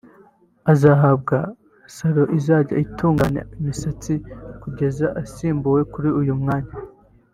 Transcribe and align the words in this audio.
azahabwa 0.71 1.37
salon 1.95 2.27
izajya 2.37 2.75
yita 2.81 3.07
ku 3.51 3.57
misatsi 3.65 4.13
ye 4.17 4.21
kugeza 4.61 5.05
asimbuwe 5.21 5.81
kuri 5.93 6.09
uyu 6.21 6.35
mwanya 6.41 6.73